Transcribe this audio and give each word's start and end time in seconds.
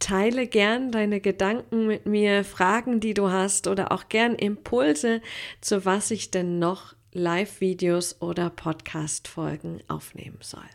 Teile 0.00 0.48
gern 0.48 0.90
deine 0.90 1.20
Gedanken 1.20 1.86
mit 1.86 2.06
mir, 2.06 2.42
Fragen, 2.42 2.98
die 2.98 3.14
du 3.14 3.30
hast 3.30 3.68
oder 3.68 3.92
auch 3.92 4.08
gern 4.08 4.34
Impulse, 4.34 5.20
zu 5.60 5.84
was 5.84 6.10
ich 6.10 6.32
denn 6.32 6.58
noch 6.58 6.94
Live-Videos 7.12 8.20
oder 8.20 8.50
Podcast-Folgen 8.50 9.82
aufnehmen 9.86 10.38
soll. 10.40 10.68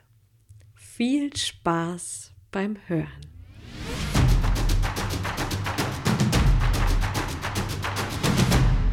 Viel 0.75 1.35
Spaß 1.35 2.31
beim 2.51 2.77
Hören. 2.87 3.09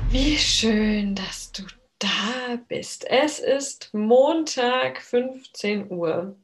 Wie 0.08 0.36
schön, 0.36 1.14
dass 1.14 1.52
du 1.52 1.62
da 1.98 2.58
bist. 2.68 3.08
Es 3.08 3.38
ist 3.38 3.90
Montag 3.92 5.00
15 5.00 5.90
Uhr. 5.90 6.36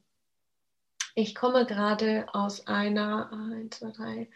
Ich 1.19 1.35
komme 1.35 1.67
gerade 1.67 2.27
aus 2.33 2.69
einer 2.69 3.33
1, 3.33 3.81
2, 3.81 3.91
3, 3.91 4.29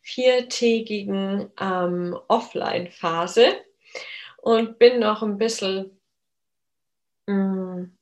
viertägigen 0.00 1.50
ähm, 1.60 2.18
Offline-Phase 2.26 3.48
und 4.38 4.78
bin 4.78 5.00
noch 5.00 5.22
ein 5.22 5.36
bisschen 5.36 5.90
mh, 7.26 7.34
mm, 7.34 7.98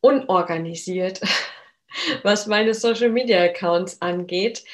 unorganisiert, 0.00 1.20
was 2.24 2.48
meine 2.48 2.74
Social-Media-Accounts 2.74 4.02
angeht. 4.02 4.64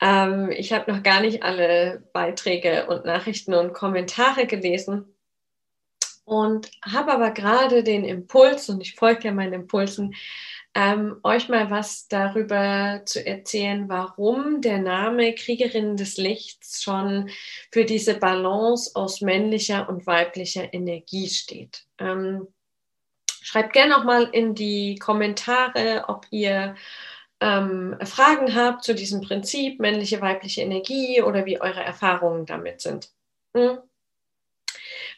Ähm, 0.00 0.50
ich 0.50 0.72
habe 0.72 0.90
noch 0.90 1.02
gar 1.02 1.20
nicht 1.20 1.42
alle 1.42 2.02
Beiträge 2.14 2.86
und 2.86 3.04
Nachrichten 3.04 3.52
und 3.52 3.74
Kommentare 3.74 4.46
gelesen 4.46 5.14
und 6.24 6.70
habe 6.80 7.12
aber 7.12 7.32
gerade 7.32 7.84
den 7.84 8.06
Impuls, 8.06 8.70
und 8.70 8.80
ich 8.80 8.94
folge 8.94 9.24
ja 9.24 9.32
meinen 9.32 9.52
Impulsen, 9.52 10.14
ähm, 10.74 11.18
euch 11.24 11.48
mal 11.48 11.70
was 11.70 12.06
darüber 12.08 13.02
zu 13.04 13.24
erzählen, 13.24 13.88
warum 13.88 14.60
der 14.60 14.78
Name 14.78 15.34
Kriegerinnen 15.34 15.96
des 15.96 16.16
Lichts 16.16 16.82
schon 16.82 17.30
für 17.72 17.84
diese 17.84 18.14
Balance 18.14 18.92
aus 18.94 19.20
männlicher 19.20 19.88
und 19.88 20.06
weiblicher 20.06 20.72
Energie 20.72 21.28
steht. 21.28 21.86
Ähm, 21.98 22.46
schreibt 23.42 23.72
gerne 23.72 23.98
auch 23.98 24.04
mal 24.04 24.24
in 24.24 24.54
die 24.54 24.96
Kommentare, 24.96 26.04
ob 26.06 26.26
ihr 26.30 26.76
ähm, 27.40 27.96
Fragen 28.04 28.54
habt 28.54 28.84
zu 28.84 28.94
diesem 28.94 29.22
Prinzip 29.22 29.80
männliche, 29.80 30.20
weibliche 30.20 30.62
Energie 30.62 31.22
oder 31.22 31.46
wie 31.46 31.60
eure 31.60 31.82
Erfahrungen 31.82 32.46
damit 32.46 32.80
sind. 32.80 33.10
Hm? 33.56 33.78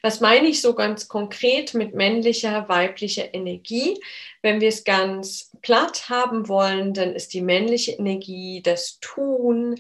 Was 0.03 0.21
meine 0.21 0.49
ich 0.49 0.61
so 0.61 0.75
ganz 0.75 1.07
konkret 1.07 1.75
mit 1.75 1.95
männlicher, 1.95 2.69
weiblicher 2.69 3.33
Energie? 3.33 4.01
Wenn 4.43 4.61
wir 4.61 4.69
es 4.69 4.83
ganz 4.83 5.57
platt 5.63 6.09
haben 6.09 6.49
wollen, 6.49 6.93
dann 6.93 7.15
ist 7.15 7.33
die 7.35 7.41
männliche 7.41 7.93
Energie 7.93 8.63
das 8.63 8.99
Tun, 9.01 9.77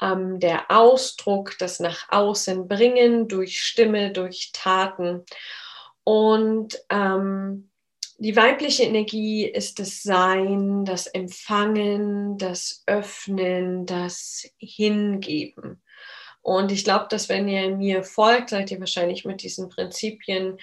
ähm, 0.00 0.40
der 0.40 0.70
Ausdruck, 0.70 1.58
das 1.58 1.78
nach 1.78 2.08
außen 2.10 2.68
bringen 2.68 3.28
durch 3.28 3.62
Stimme, 3.62 4.12
durch 4.12 4.50
Taten. 4.54 5.24
Und 6.04 6.82
ähm, 6.88 7.70
die 8.18 8.34
weibliche 8.34 8.84
Energie 8.84 9.44
ist 9.44 9.78
das 9.78 10.02
Sein, 10.02 10.86
das 10.86 11.06
Empfangen, 11.06 12.38
das 12.38 12.82
Öffnen, 12.86 13.84
das 13.84 14.48
Hingeben. 14.56 15.82
Und 16.46 16.70
ich 16.70 16.84
glaube, 16.84 17.06
dass 17.10 17.28
wenn 17.28 17.48
ihr 17.48 17.76
mir 17.76 18.04
folgt, 18.04 18.50
seid 18.50 18.70
ihr 18.70 18.78
wahrscheinlich 18.78 19.24
mit 19.24 19.42
diesen 19.42 19.68
Prinzipien 19.68 20.60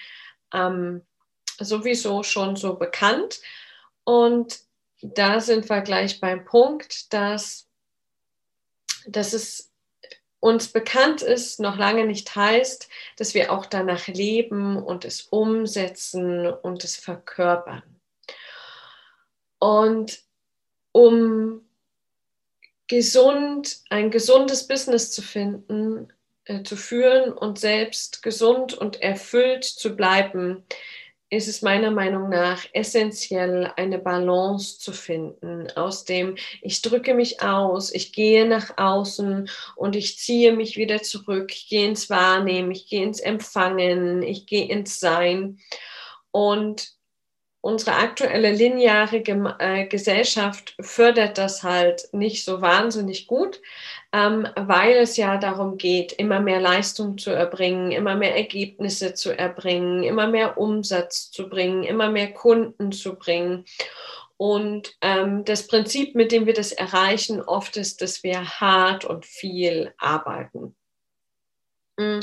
ähm, 0.54 1.02
sowieso 1.58 2.22
schon 2.22 2.56
so 2.56 2.76
bekannt. 2.76 3.42
Und 4.02 4.60
da 5.02 5.40
sind 5.40 5.68
wir 5.68 5.82
gleich 5.82 6.20
beim 6.20 6.46
Punkt, 6.46 7.12
dass, 7.12 7.68
dass 9.06 9.34
es 9.34 9.72
uns 10.40 10.68
bekannt 10.68 11.20
ist, 11.20 11.60
noch 11.60 11.76
lange 11.76 12.06
nicht 12.06 12.34
heißt, 12.34 12.88
dass 13.18 13.34
wir 13.34 13.52
auch 13.52 13.66
danach 13.66 14.06
leben 14.06 14.82
und 14.82 15.04
es 15.04 15.20
umsetzen 15.20 16.46
und 16.46 16.82
es 16.82 16.96
verkörpern. 16.96 17.82
Und 19.58 20.18
um 20.92 21.60
gesund, 22.94 23.78
ein 23.90 24.12
gesundes 24.12 24.68
Business 24.68 25.10
zu 25.10 25.20
finden, 25.20 26.12
äh, 26.44 26.62
zu 26.62 26.76
führen 26.76 27.32
und 27.32 27.58
selbst 27.58 28.22
gesund 28.22 28.72
und 28.72 29.02
erfüllt 29.02 29.64
zu 29.64 29.96
bleiben, 29.96 30.64
ist 31.28 31.48
es 31.48 31.60
meiner 31.60 31.90
Meinung 31.90 32.28
nach 32.28 32.64
essentiell, 32.72 33.72
eine 33.74 33.98
Balance 33.98 34.78
zu 34.78 34.92
finden, 34.92 35.68
aus 35.74 36.04
dem 36.04 36.36
ich 36.62 36.82
drücke 36.82 37.14
mich 37.14 37.42
aus, 37.42 37.92
ich 37.92 38.12
gehe 38.12 38.46
nach 38.46 38.78
außen 38.78 39.50
und 39.74 39.96
ich 39.96 40.16
ziehe 40.16 40.52
mich 40.52 40.76
wieder 40.76 41.02
zurück, 41.02 41.50
ich 41.52 41.68
gehe 41.68 41.88
ins 41.88 42.08
Wahrnehmen, 42.10 42.70
ich 42.70 42.86
gehe 42.86 43.02
ins 43.02 43.18
Empfangen, 43.18 44.22
ich 44.22 44.46
gehe 44.46 44.68
ins 44.68 45.00
Sein. 45.00 45.58
Und 46.30 46.93
unsere 47.64 47.96
aktuelle 47.96 48.52
lineare 48.52 49.16
äh, 49.58 49.86
Gesellschaft 49.86 50.74
fördert 50.80 51.38
das 51.38 51.62
halt 51.62 52.10
nicht 52.12 52.44
so 52.44 52.60
wahnsinnig 52.60 53.26
gut, 53.26 53.62
ähm, 54.12 54.46
weil 54.54 54.96
es 54.98 55.16
ja 55.16 55.38
darum 55.38 55.78
geht, 55.78 56.12
immer 56.12 56.40
mehr 56.40 56.60
Leistung 56.60 57.16
zu 57.16 57.30
erbringen, 57.30 57.90
immer 57.90 58.16
mehr 58.16 58.36
Ergebnisse 58.36 59.14
zu 59.14 59.30
erbringen, 59.30 60.02
immer 60.02 60.26
mehr 60.26 60.58
Umsatz 60.58 61.30
zu 61.30 61.48
bringen, 61.48 61.84
immer 61.84 62.10
mehr 62.10 62.34
Kunden 62.34 62.92
zu 62.92 63.14
bringen. 63.14 63.64
Und 64.36 64.94
ähm, 65.00 65.46
das 65.46 65.66
Prinzip, 65.66 66.14
mit 66.14 66.32
dem 66.32 66.44
wir 66.44 66.54
das 66.54 66.70
erreichen, 66.72 67.40
oft 67.40 67.78
ist, 67.78 68.02
dass 68.02 68.22
wir 68.22 68.44
hart 68.60 69.06
und 69.06 69.24
viel 69.24 69.94
arbeiten. 69.96 70.76
Mm. 71.96 72.20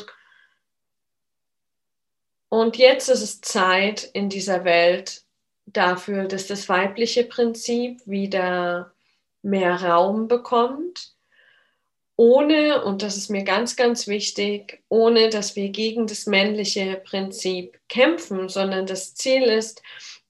Und 2.50 2.78
jetzt 2.78 3.10
ist 3.10 3.24
es 3.24 3.42
Zeit 3.42 4.04
in 4.14 4.30
dieser 4.30 4.66
Welt, 4.66 5.24
dafür, 5.73 6.25
dass 6.25 6.47
das 6.47 6.69
weibliche 6.69 7.23
Prinzip 7.23 8.01
wieder 8.06 8.91
mehr 9.41 9.81
Raum 9.81 10.27
bekommt, 10.27 11.13
ohne, 12.15 12.83
und 12.83 13.01
das 13.01 13.18
ist 13.18 13.29
mir 13.29 13.44
ganz, 13.44 13.75
ganz 13.75 14.06
wichtig, 14.06 14.83
ohne 14.89 15.29
dass 15.29 15.56
wir 15.56 15.69
gegen 15.69 16.06
das 16.06 16.27
männliche 16.27 17.01
Prinzip 17.03 17.79
kämpfen, 17.89 18.47
sondern 18.47 18.85
das 18.85 19.15
Ziel 19.15 19.41
ist 19.44 19.81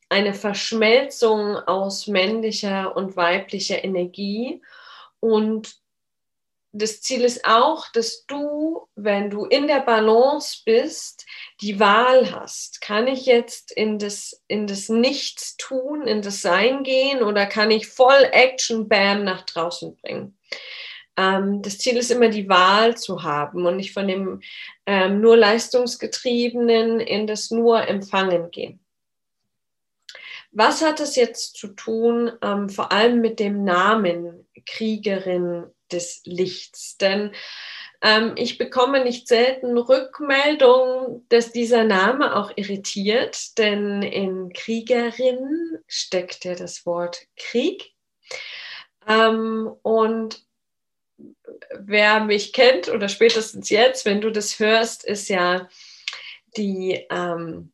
eine 0.07 0.33
Verschmelzung 0.33 1.57
aus 1.57 2.07
männlicher 2.07 2.95
und 2.95 3.17
weiblicher 3.17 3.83
Energie 3.83 4.61
und 5.19 5.80
das 6.73 7.01
Ziel 7.01 7.21
ist 7.21 7.45
auch, 7.45 7.91
dass 7.91 8.25
du, 8.25 8.87
wenn 8.95 9.29
du 9.29 9.45
in 9.45 9.67
der 9.67 9.81
Balance 9.81 10.61
bist, 10.65 11.25
die 11.61 11.79
Wahl 11.79 12.31
hast. 12.31 12.79
Kann 12.81 13.07
ich 13.07 13.25
jetzt 13.25 13.71
in 13.71 13.99
das, 13.99 14.41
in 14.47 14.67
das 14.67 14.87
Nichts 14.87 15.57
tun, 15.57 16.07
in 16.07 16.21
das 16.21 16.41
Sein 16.41 16.83
gehen 16.83 17.23
oder 17.23 17.45
kann 17.45 17.71
ich 17.71 17.87
voll 17.87 18.29
Action 18.31 18.87
Bam 18.87 19.23
nach 19.23 19.41
draußen 19.41 19.97
bringen? 19.97 20.37
Ähm, 21.17 21.61
das 21.61 21.77
Ziel 21.77 21.97
ist 21.97 22.09
immer 22.09 22.29
die 22.29 22.47
Wahl 22.47 22.95
zu 22.95 23.23
haben 23.23 23.65
und 23.65 23.75
nicht 23.75 23.93
von 23.93 24.07
dem 24.07 24.41
ähm, 24.85 25.19
nur 25.19 25.35
Leistungsgetriebenen 25.35 27.01
in 27.01 27.27
das 27.27 27.51
nur 27.51 27.85
Empfangen 27.85 28.49
gehen. 28.49 28.79
Was 30.53 30.81
hat 30.81 30.99
es 30.99 31.15
jetzt 31.15 31.55
zu 31.57 31.69
tun, 31.69 32.31
ähm, 32.41 32.69
vor 32.69 32.91
allem 32.91 33.19
mit 33.21 33.39
dem 33.39 33.63
Namen 33.63 34.47
Kriegerin 34.65 35.65
des 35.91 36.21
Lichts. 36.25 36.97
Denn 36.97 37.31
ähm, 38.01 38.33
ich 38.35 38.57
bekomme 38.57 39.03
nicht 39.03 39.27
selten 39.27 39.77
Rückmeldungen, 39.77 41.25
dass 41.29 41.51
dieser 41.51 41.83
Name 41.83 42.35
auch 42.35 42.51
irritiert, 42.55 43.57
denn 43.57 44.01
in 44.01 44.51
Kriegerin 44.53 45.77
steckt 45.87 46.45
ja 46.45 46.55
das 46.55 46.85
Wort 46.85 47.27
Krieg. 47.35 47.93
Ähm, 49.07 49.71
und 49.83 50.43
wer 51.77 52.21
mich 52.21 52.53
kennt 52.53 52.89
oder 52.89 53.07
spätestens 53.07 53.69
jetzt, 53.69 54.05
wenn 54.05 54.21
du 54.21 54.31
das 54.31 54.57
hörst, 54.59 55.03
ist 55.03 55.29
ja 55.29 55.69
die, 56.57 57.05
ähm, 57.11 57.71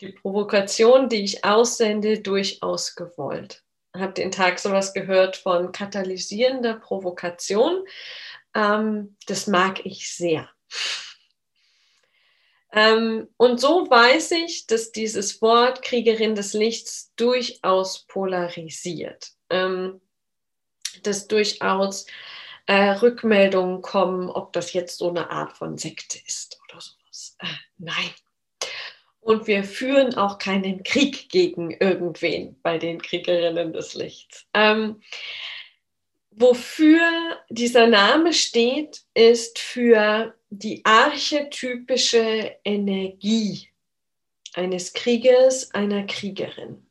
die 0.00 0.12
Provokation, 0.12 1.08
die 1.08 1.24
ich 1.24 1.44
aussende, 1.44 2.20
durchaus 2.20 2.94
gewollt 2.94 3.64
habe 3.94 4.12
den 4.12 4.30
Tag 4.30 4.58
sowas 4.58 4.92
gehört 4.92 5.36
von 5.36 5.72
katalysierender 5.72 6.74
Provokation. 6.74 7.84
Ähm, 8.54 9.16
das 9.26 9.46
mag 9.46 9.84
ich 9.86 10.12
sehr. 10.12 10.48
Ähm, 12.72 13.28
und 13.36 13.60
so 13.60 13.88
weiß 13.88 14.32
ich, 14.32 14.66
dass 14.66 14.90
dieses 14.90 15.40
Wort 15.40 15.82
Kriegerin 15.82 16.34
des 16.34 16.54
Lichts 16.54 17.12
durchaus 17.14 18.04
polarisiert. 18.06 19.30
Ähm, 19.48 20.00
dass 21.02 21.28
durchaus 21.28 22.06
äh, 22.66 22.90
Rückmeldungen 22.90 23.82
kommen, 23.82 24.28
ob 24.28 24.52
das 24.52 24.72
jetzt 24.72 24.98
so 24.98 25.08
eine 25.08 25.30
Art 25.30 25.56
von 25.56 25.78
Sekte 25.78 26.18
ist 26.26 26.58
oder 26.64 26.80
sowas. 26.80 27.36
Äh, 27.38 27.46
nein, 27.78 28.10
und 29.24 29.46
wir 29.46 29.64
führen 29.64 30.14
auch 30.16 30.38
keinen 30.38 30.82
Krieg 30.82 31.30
gegen 31.30 31.70
irgendwen 31.70 32.56
bei 32.62 32.76
den 32.76 33.00
Kriegerinnen 33.00 33.72
des 33.72 33.94
Lichts. 33.94 34.46
Ähm, 34.52 35.00
wofür 36.30 37.00
dieser 37.48 37.86
Name 37.86 38.34
steht, 38.34 39.02
ist 39.14 39.58
für 39.58 40.34
die 40.50 40.82
archetypische 40.84 42.54
Energie 42.64 43.68
eines 44.52 44.92
Kriegers, 44.92 45.72
einer 45.74 46.04
Kriegerin. 46.04 46.86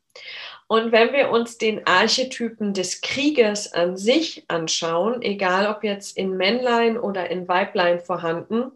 Und 0.67 0.91
wenn 0.91 1.13
wir 1.13 1.29
uns 1.29 1.59
den 1.59 1.85
Archetypen 1.85 2.73
des 2.73 3.01
Kriegers 3.01 3.73
an 3.73 3.95
sich 3.95 4.43
anschauen, 4.47 5.21
egal 5.21 5.67
ob 5.67 5.83
jetzt 5.83 6.17
in 6.17 6.35
Männlein 6.35 6.97
oder 6.97 7.29
in 7.29 7.47
Weiblein 7.47 7.99
vorhanden, 7.99 8.71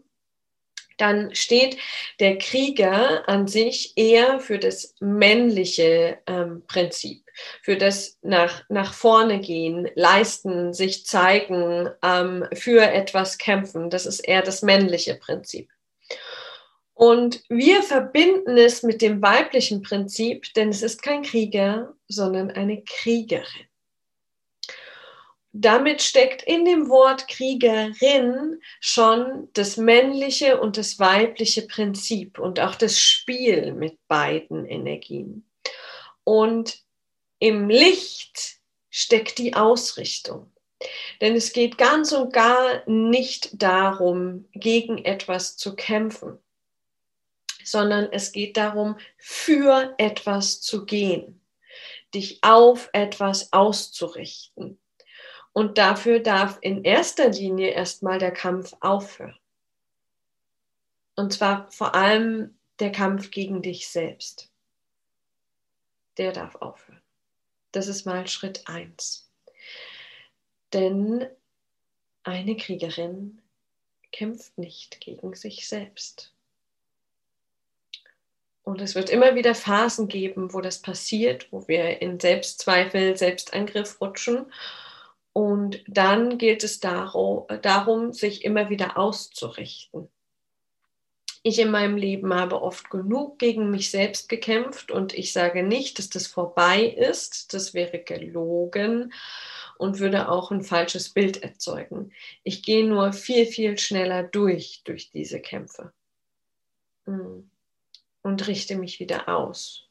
dann 0.98 1.34
steht 1.34 1.78
der 2.20 2.38
Krieger 2.38 3.28
an 3.28 3.46
sich 3.46 3.94
eher 3.96 4.40
für 4.40 4.58
das 4.58 4.94
männliche 5.00 6.18
ähm, 6.26 6.62
Prinzip, 6.66 7.24
für 7.62 7.76
das 7.76 8.18
nach, 8.22 8.64
nach 8.68 8.92
vorne 8.92 9.40
gehen, 9.40 9.88
leisten, 9.94 10.74
sich 10.74 11.06
zeigen, 11.06 11.88
ähm, 12.02 12.46
für 12.52 12.82
etwas 12.82 13.38
kämpfen. 13.38 13.90
Das 13.90 14.06
ist 14.06 14.20
eher 14.20 14.42
das 14.42 14.62
männliche 14.62 15.14
Prinzip. 15.14 15.70
Und 16.94 17.44
wir 17.48 17.84
verbinden 17.84 18.58
es 18.58 18.82
mit 18.82 19.02
dem 19.02 19.22
weiblichen 19.22 19.82
Prinzip, 19.82 20.52
denn 20.54 20.70
es 20.70 20.82
ist 20.82 21.00
kein 21.00 21.22
Krieger, 21.22 21.94
sondern 22.08 22.50
eine 22.50 22.82
Kriegerin 22.82 23.67
damit 25.60 26.02
steckt 26.02 26.42
in 26.42 26.64
dem 26.64 26.88
Wort 26.88 27.26
Kriegerin 27.26 28.60
schon 28.80 29.48
das 29.54 29.76
männliche 29.76 30.60
und 30.60 30.76
das 30.76 30.98
weibliche 30.98 31.62
Prinzip 31.62 32.38
und 32.38 32.60
auch 32.60 32.76
das 32.76 33.00
Spiel 33.00 33.72
mit 33.72 33.98
beiden 34.06 34.66
Energien. 34.66 35.50
Und 36.22 36.82
im 37.40 37.68
Licht 37.68 38.60
steckt 38.90 39.38
die 39.38 39.54
Ausrichtung. 39.54 40.52
Denn 41.20 41.34
es 41.34 41.52
geht 41.52 41.76
ganz 41.76 42.12
und 42.12 42.32
gar 42.32 42.88
nicht 42.88 43.60
darum, 43.60 44.48
gegen 44.52 45.04
etwas 45.04 45.56
zu 45.56 45.74
kämpfen, 45.74 46.38
sondern 47.64 48.08
es 48.12 48.30
geht 48.30 48.56
darum, 48.56 48.96
für 49.16 49.94
etwas 49.98 50.60
zu 50.60 50.84
gehen. 50.86 51.40
dich 52.14 52.38
auf 52.42 52.88
etwas 52.92 53.52
auszurichten. 53.52 54.78
Und 55.52 55.78
dafür 55.78 56.20
darf 56.20 56.58
in 56.60 56.84
erster 56.84 57.30
Linie 57.30 57.70
erstmal 57.70 58.18
der 58.18 58.30
Kampf 58.30 58.74
aufhören. 58.80 59.38
Und 61.16 61.32
zwar 61.32 61.70
vor 61.70 61.94
allem 61.94 62.56
der 62.78 62.92
Kampf 62.92 63.30
gegen 63.30 63.62
dich 63.62 63.88
selbst. 63.88 64.50
Der 66.16 66.32
darf 66.32 66.54
aufhören. 66.56 67.00
Das 67.72 67.88
ist 67.88 68.06
mal 68.06 68.26
Schritt 68.28 68.62
1. 68.66 69.28
Denn 70.72 71.26
eine 72.22 72.56
Kriegerin 72.56 73.40
kämpft 74.12 74.56
nicht 74.58 75.00
gegen 75.00 75.34
sich 75.34 75.68
selbst. 75.68 76.32
Und 78.64 78.82
es 78.82 78.94
wird 78.94 79.08
immer 79.08 79.34
wieder 79.34 79.54
Phasen 79.54 80.08
geben, 80.08 80.52
wo 80.52 80.60
das 80.60 80.82
passiert, 80.82 81.50
wo 81.50 81.66
wir 81.68 82.02
in 82.02 82.20
Selbstzweifel, 82.20 83.16
Selbstangriff 83.16 83.98
rutschen. 84.00 84.52
Und 85.38 85.84
dann 85.86 86.36
gilt 86.36 86.64
es 86.64 86.80
darum, 86.80 88.12
sich 88.12 88.44
immer 88.44 88.70
wieder 88.70 88.98
auszurichten. 88.98 90.08
Ich 91.44 91.60
in 91.60 91.70
meinem 91.70 91.96
Leben 91.96 92.34
habe 92.34 92.60
oft 92.60 92.90
genug 92.90 93.38
gegen 93.38 93.70
mich 93.70 93.92
selbst 93.92 94.28
gekämpft 94.28 94.90
und 94.90 95.14
ich 95.14 95.32
sage 95.32 95.62
nicht, 95.62 96.00
dass 96.00 96.10
das 96.10 96.26
vorbei 96.26 96.82
ist. 96.82 97.54
Das 97.54 97.72
wäre 97.72 98.00
gelogen 98.00 99.12
und 99.76 100.00
würde 100.00 100.28
auch 100.28 100.50
ein 100.50 100.64
falsches 100.64 101.10
Bild 101.10 101.40
erzeugen. 101.40 102.10
Ich 102.42 102.64
gehe 102.64 102.84
nur 102.84 103.12
viel, 103.12 103.46
viel 103.46 103.78
schneller 103.78 104.24
durch, 104.24 104.82
durch 104.82 105.12
diese 105.12 105.38
Kämpfe. 105.38 105.92
Hm. 107.04 107.48
Und 108.22 108.48
richte 108.48 108.74
mich 108.74 108.98
wieder 108.98 109.28
aus 109.28 109.88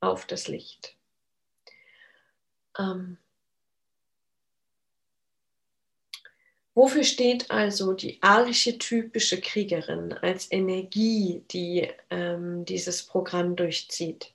auf 0.00 0.24
das 0.24 0.48
Licht. 0.48 0.96
Ähm, 2.78 3.18
Wofür 6.74 7.04
steht 7.04 7.50
also 7.50 7.92
die 7.92 8.18
archetypische 8.22 9.40
Kriegerin 9.40 10.14
als 10.14 10.50
Energie, 10.50 11.42
die 11.50 11.88
ähm, 12.08 12.64
dieses 12.64 13.02
Programm 13.02 13.56
durchzieht? 13.56 14.32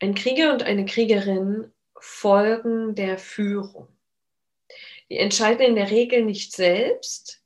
Ein 0.00 0.14
Krieger 0.14 0.52
und 0.52 0.62
eine 0.62 0.86
Kriegerin 0.86 1.70
folgen 2.00 2.94
der 2.94 3.18
Führung. 3.18 3.88
Die 5.10 5.18
entscheiden 5.18 5.66
in 5.66 5.74
der 5.74 5.90
Regel 5.90 6.24
nicht 6.24 6.52
selbst, 6.52 7.42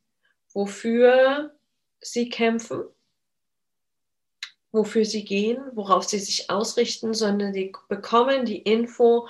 wofür 0.53 1.53
sie 2.01 2.29
kämpfen, 2.29 2.85
wofür 4.71 5.05
sie 5.05 5.25
gehen, 5.25 5.63
worauf 5.73 6.05
sie 6.05 6.19
sich 6.19 6.51
ausrichten, 6.51 7.15
sondern 7.15 7.53
sie 7.53 7.73
bekommen 7.89 8.45
die 8.45 8.59
Info 8.59 9.29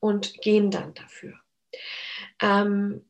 und 0.00 0.40
gehen 0.40 0.70
dann 0.70 0.94
dafür. 0.94 1.34
Ähm, 2.40 3.04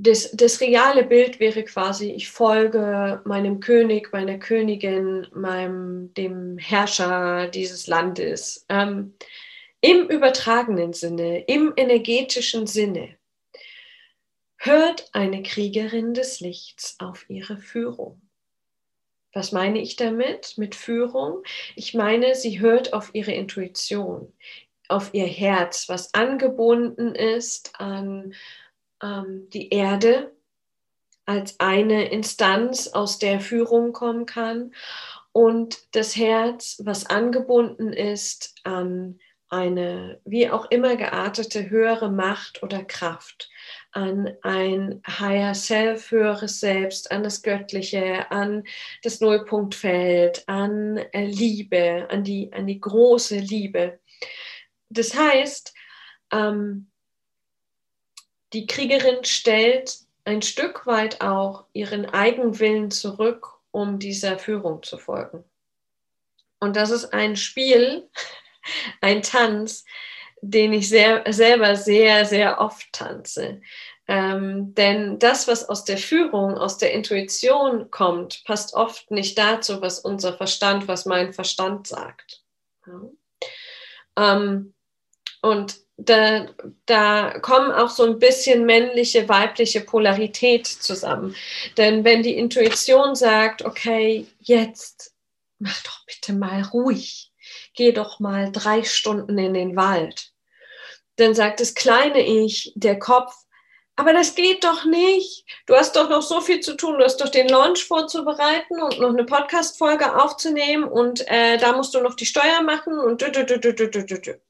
das, 0.00 0.30
das 0.30 0.60
reale 0.60 1.02
Bild 1.04 1.40
wäre 1.40 1.64
quasi, 1.64 2.12
ich 2.12 2.30
folge 2.30 3.20
meinem 3.24 3.58
König, 3.58 4.12
meiner 4.12 4.38
Königin, 4.38 5.26
meinem, 5.34 6.14
dem 6.14 6.56
Herrscher 6.56 7.48
dieses 7.48 7.88
Landes. 7.88 8.64
Ähm, 8.68 9.14
Im 9.80 10.08
übertragenen 10.08 10.92
Sinne, 10.92 11.40
im 11.40 11.72
energetischen 11.76 12.68
Sinne, 12.68 13.16
hört 14.56 15.10
eine 15.12 15.42
Kriegerin 15.42 16.14
des 16.14 16.38
Lichts 16.38 16.94
auf 17.00 17.28
ihre 17.28 17.58
Führung. 17.58 18.20
Was 19.32 19.50
meine 19.50 19.80
ich 19.80 19.96
damit 19.96 20.54
mit 20.58 20.76
Führung? 20.76 21.42
Ich 21.74 21.94
meine, 21.94 22.36
sie 22.36 22.60
hört 22.60 22.92
auf 22.92 23.10
ihre 23.14 23.32
Intuition, 23.32 24.32
auf 24.88 25.12
ihr 25.12 25.26
Herz, 25.26 25.88
was 25.88 26.14
angebunden 26.14 27.16
ist 27.16 27.80
an 27.80 28.34
ähm, 29.02 29.48
die 29.52 29.70
Erde 29.70 30.32
als 31.26 31.60
eine 31.60 32.10
Instanz, 32.10 32.88
aus 32.88 33.18
der 33.18 33.40
Führung 33.40 33.92
kommen 33.92 34.24
kann 34.24 34.72
und 35.32 35.94
das 35.94 36.16
Herz, 36.16 36.80
was 36.84 37.06
angebunden 37.06 37.92
ist 37.92 38.54
an 38.64 39.18
eine 39.50 40.20
wie 40.24 40.50
auch 40.50 40.70
immer 40.70 40.96
geartete 40.96 41.70
höhere 41.70 42.10
Macht 42.10 42.62
oder 42.62 42.84
Kraft, 42.84 43.48
an 43.92 44.36
ein 44.42 45.02
Higher 45.06 45.54
Self, 45.54 46.10
höheres 46.10 46.60
Selbst, 46.60 47.10
an 47.10 47.22
das 47.22 47.42
Göttliche, 47.42 48.30
an 48.30 48.64
das 49.02 49.20
Nullpunktfeld, 49.20 50.44
an 50.48 50.98
äh, 50.98 51.24
Liebe, 51.24 52.06
an 52.10 52.24
die, 52.24 52.52
an 52.52 52.66
die 52.66 52.80
große 52.80 53.36
Liebe. 53.38 54.00
Das 54.90 55.14
heißt, 55.14 55.72
ähm, 56.32 56.90
die 58.52 58.66
Kriegerin 58.66 59.24
stellt 59.24 59.98
ein 60.24 60.42
Stück 60.42 60.86
weit 60.86 61.20
auch 61.20 61.64
ihren 61.72 62.06
Eigenwillen 62.06 62.90
zurück, 62.90 63.58
um 63.70 63.98
dieser 63.98 64.38
Führung 64.38 64.82
zu 64.82 64.98
folgen. 64.98 65.44
Und 66.60 66.76
das 66.76 66.90
ist 66.90 67.12
ein 67.12 67.36
Spiel, 67.36 68.08
ein 69.00 69.22
Tanz, 69.22 69.84
den 70.40 70.72
ich 70.72 70.88
sehr, 70.88 71.24
selber 71.32 71.76
sehr, 71.76 72.24
sehr 72.24 72.60
oft 72.60 72.92
tanze. 72.92 73.60
Ähm, 74.06 74.74
denn 74.74 75.18
das, 75.18 75.48
was 75.48 75.68
aus 75.68 75.84
der 75.84 75.98
Führung, 75.98 76.56
aus 76.56 76.78
der 76.78 76.92
Intuition 76.92 77.90
kommt, 77.90 78.42
passt 78.44 78.74
oft 78.74 79.10
nicht 79.10 79.36
dazu, 79.36 79.82
was 79.82 80.00
unser 80.00 80.34
Verstand, 80.34 80.88
was 80.88 81.04
mein 81.04 81.34
Verstand 81.34 81.86
sagt. 81.86 82.42
Ja. 82.86 83.02
Ähm, 84.16 84.74
und 85.42 85.76
da, 85.98 86.46
da 86.86 87.38
kommen 87.40 87.72
auch 87.72 87.90
so 87.90 88.04
ein 88.04 88.18
bisschen 88.20 88.64
männliche, 88.64 89.28
weibliche 89.28 89.80
Polarität 89.80 90.66
zusammen. 90.66 91.34
Denn 91.76 92.04
wenn 92.04 92.22
die 92.22 92.36
Intuition 92.36 93.16
sagt, 93.16 93.64
okay, 93.64 94.26
jetzt 94.38 95.12
mach 95.58 95.82
doch 95.82 96.06
bitte 96.06 96.32
mal 96.32 96.62
ruhig, 96.62 97.32
geh 97.74 97.90
doch 97.90 98.20
mal 98.20 98.52
drei 98.52 98.84
Stunden 98.84 99.36
in 99.38 99.54
den 99.54 99.76
Wald, 99.76 100.30
dann 101.16 101.34
sagt 101.34 101.58
das 101.58 101.74
kleine 101.74 102.24
Ich, 102.24 102.72
der 102.76 103.00
Kopf, 103.00 103.34
aber 103.96 104.12
das 104.12 104.36
geht 104.36 104.62
doch 104.62 104.84
nicht. 104.84 105.44
Du 105.66 105.74
hast 105.74 105.96
doch 105.96 106.08
noch 106.08 106.22
so 106.22 106.40
viel 106.40 106.60
zu 106.60 106.76
tun. 106.76 106.98
Du 106.98 107.04
hast 107.04 107.16
doch 107.20 107.30
den 107.30 107.48
Launch 107.48 107.84
vorzubereiten 107.84 108.80
und 108.80 109.00
noch 109.00 109.08
eine 109.08 109.24
Podcast-Folge 109.24 110.22
aufzunehmen 110.22 110.84
und 110.84 111.26
äh, 111.26 111.58
da 111.58 111.72
musst 111.72 111.94
du 111.94 112.00
noch 112.00 112.14
die 112.14 112.26
Steuer 112.26 112.62
machen 112.62 112.96
und 113.00 113.20
dü, 113.20 113.32
dü, 113.32 113.44
dü, 113.44 113.58
dü, 113.58 113.74
dü, 113.74 113.90
dü, 113.90 114.20
dü. 114.20 114.40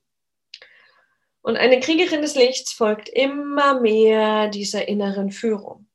Und 1.49 1.57
eine 1.57 1.81
Kriegerin 1.81 2.21
des 2.21 2.35
Lichts 2.35 2.75
folgt 2.75 3.09
immer 3.09 3.81
mehr 3.81 4.49
dieser 4.49 4.87
inneren 4.87 5.31
Führung. 5.31 5.89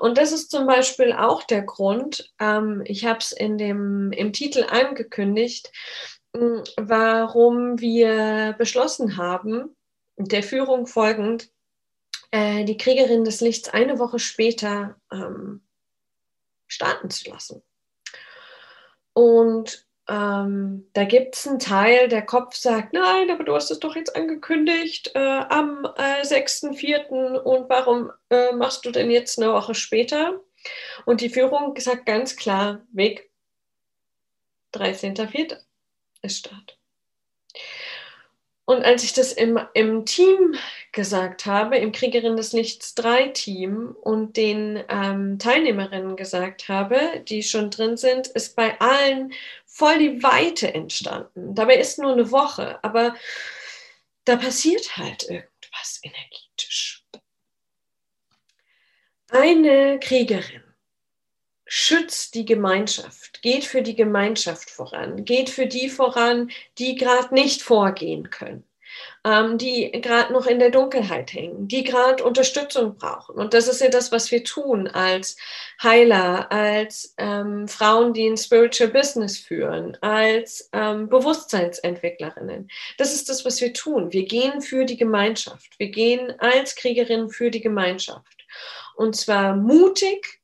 Und 0.00 0.18
das 0.18 0.32
ist 0.32 0.50
zum 0.50 0.66
Beispiel 0.66 1.12
auch 1.12 1.44
der 1.44 1.62
Grund, 1.62 2.34
ähm, 2.40 2.82
ich 2.84 3.04
habe 3.04 3.20
es 3.20 3.30
im 3.30 4.32
Titel 4.32 4.64
angekündigt, 4.68 5.70
warum 6.32 7.78
wir 7.78 8.56
beschlossen 8.58 9.16
haben, 9.16 9.76
der 10.16 10.42
Führung 10.42 10.88
folgend, 10.88 11.52
äh, 12.32 12.64
die 12.64 12.76
Kriegerin 12.76 13.22
des 13.22 13.40
Lichts 13.40 13.68
eine 13.68 14.00
Woche 14.00 14.18
später 14.18 14.96
ähm, 15.12 15.62
starten 16.66 17.10
zu 17.10 17.30
lassen. 17.30 17.62
Und 19.12 19.86
ähm, 20.10 20.88
da 20.92 21.04
gibt 21.04 21.36
es 21.36 21.46
einen 21.46 21.60
Teil, 21.60 22.08
der 22.08 22.22
Kopf 22.22 22.56
sagt, 22.56 22.92
nein, 22.92 23.30
aber 23.30 23.44
du 23.44 23.54
hast 23.54 23.70
es 23.70 23.78
doch 23.78 23.94
jetzt 23.94 24.16
angekündigt 24.16 25.12
äh, 25.14 25.18
am 25.18 25.84
äh, 25.96 26.22
6.4. 26.22 27.38
und 27.38 27.70
warum 27.70 28.10
äh, 28.28 28.52
machst 28.52 28.84
du 28.84 28.90
denn 28.90 29.10
jetzt 29.10 29.38
eine 29.38 29.52
Woche 29.52 29.74
später? 29.74 30.40
Und 31.06 31.20
die 31.20 31.30
Führung 31.30 31.78
sagt 31.78 32.06
ganz 32.06 32.34
klar, 32.34 32.82
Weg 32.92 33.30
13.4. 34.74 35.56
ist 36.22 36.38
Start. 36.38 36.79
Und 38.70 38.84
als 38.84 39.02
ich 39.02 39.12
das 39.12 39.32
im, 39.32 39.58
im 39.74 40.06
Team 40.06 40.54
gesagt 40.92 41.44
habe, 41.44 41.76
im 41.76 41.90
Kriegerin 41.90 42.36
des 42.36 42.52
Lichts 42.52 42.94
3 42.94 43.30
Team 43.30 43.96
und 44.00 44.36
den 44.36 44.80
ähm, 44.88 45.40
Teilnehmerinnen 45.40 46.14
gesagt 46.14 46.68
habe, 46.68 47.20
die 47.26 47.42
schon 47.42 47.70
drin 47.70 47.96
sind, 47.96 48.28
ist 48.28 48.54
bei 48.54 48.80
allen 48.80 49.32
voll 49.66 49.98
die 49.98 50.22
Weite 50.22 50.72
entstanden. 50.72 51.56
Dabei 51.56 51.78
ist 51.78 51.98
nur 51.98 52.12
eine 52.12 52.30
Woche, 52.30 52.78
aber 52.84 53.16
da 54.24 54.36
passiert 54.36 54.96
halt 54.96 55.24
irgendwas 55.24 56.00
energetisch. 56.04 57.04
Eine 59.32 59.98
Kriegerin 59.98 60.69
schützt 61.72 62.34
die 62.34 62.44
Gemeinschaft, 62.44 63.42
geht 63.42 63.64
für 63.64 63.82
die 63.82 63.94
Gemeinschaft 63.94 64.70
voran, 64.70 65.24
geht 65.24 65.50
für 65.50 65.66
die 65.66 65.88
voran, 65.88 66.50
die 66.78 66.96
gerade 66.96 67.32
nicht 67.32 67.62
vorgehen 67.62 68.28
können. 68.30 68.64
ähm, 69.24 69.56
die 69.56 69.92
gerade 69.92 70.32
noch 70.32 70.46
in 70.46 70.58
der 70.58 70.70
Dunkelheit 70.70 71.32
hängen, 71.32 71.68
die 71.68 71.84
gerade 71.84 72.24
Unterstützung 72.24 72.96
brauchen. 72.96 73.36
Und 73.36 73.54
das 73.54 73.68
ist 73.68 73.80
ja 73.80 73.88
das, 73.88 74.10
was 74.10 74.32
wir 74.32 74.42
tun 74.42 74.88
als 74.88 75.36
Heiler, 75.82 76.50
als 76.50 77.14
ähm, 77.18 77.68
Frauen, 77.68 78.14
die 78.14 78.26
ein 78.26 78.36
Spiritual 78.36 78.90
Business 78.90 79.38
führen, 79.38 79.96
als 80.00 80.68
ähm, 80.72 81.08
Bewusstseinsentwicklerinnen. 81.08 82.68
Das 82.98 83.14
ist 83.14 83.28
das, 83.28 83.44
was 83.44 83.60
wir 83.60 83.72
tun. 83.72 84.12
Wir 84.12 84.24
gehen 84.24 84.60
für 84.60 84.84
die 84.84 84.96
Gemeinschaft. 84.96 85.78
Wir 85.78 85.90
gehen 85.90 86.34
als 86.40 86.74
Kriegerinnen 86.74 87.30
für 87.30 87.50
die 87.50 87.60
Gemeinschaft. 87.60 88.46
Und 88.96 89.14
zwar 89.14 89.54
mutig 89.54 90.39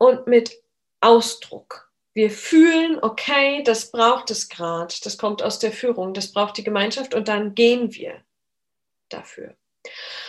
und 0.00 0.26
mit 0.26 0.62
Ausdruck. 1.00 1.92
Wir 2.14 2.30
fühlen, 2.30 2.98
okay, 3.02 3.62
das 3.62 3.92
braucht 3.92 4.30
es 4.30 4.48
gerade, 4.48 4.94
das 5.04 5.18
kommt 5.18 5.42
aus 5.42 5.58
der 5.58 5.72
Führung, 5.72 6.14
das 6.14 6.32
braucht 6.32 6.56
die 6.56 6.64
Gemeinschaft 6.64 7.14
und 7.14 7.28
dann 7.28 7.54
gehen 7.54 7.94
wir 7.94 8.24
dafür. 9.10 9.54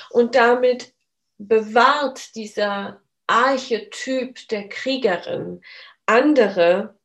Und 0.09 0.35
damit 0.35 0.93
bewahrt 1.37 2.35
dieser 2.35 3.01
Archetyp 3.27 4.47
der 4.49 4.67
Kriegerin 4.67 5.61
andere 6.05 6.95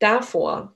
davor, 0.00 0.74